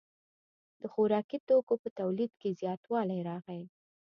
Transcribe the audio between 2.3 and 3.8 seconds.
کې زیاتوالی راغی.